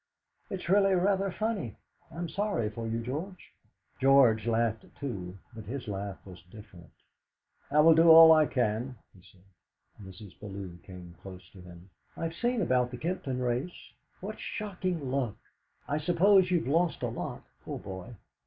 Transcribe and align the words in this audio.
"It's 0.49 0.67
really 0.67 0.95
rather 0.95 1.29
funny. 1.29 1.77
I'm 2.09 2.27
sorry 2.27 2.71
for 2.71 2.87
you, 2.87 3.01
George." 3.03 3.53
George 3.99 4.47
laughed 4.47 4.83
too, 4.99 5.37
but 5.53 5.65
his 5.65 5.87
laugh 5.87 6.17
was 6.25 6.41
different. 6.49 6.89
"I 7.69 7.81
will 7.81 7.93
do 7.93 8.09
all 8.09 8.31
I 8.31 8.47
can," 8.47 8.97
he 9.13 9.21
said. 9.21 9.43
Mrs. 10.03 10.39
Bellew 10.39 10.79
came 10.87 11.15
close 11.21 11.47
to 11.51 11.61
him. 11.61 11.91
"I've 12.17 12.33
seen 12.33 12.63
about 12.63 12.89
the 12.89 12.97
Kempton 12.97 13.41
race. 13.43 13.91
What 14.21 14.39
shocking 14.39 15.11
luck! 15.11 15.35
I 15.87 15.99
suppose 15.99 16.49
you've 16.49 16.65
lost 16.67 17.03
a 17.03 17.07
lot. 17.07 17.43
Poor 17.63 17.77
boy! 17.77 18.15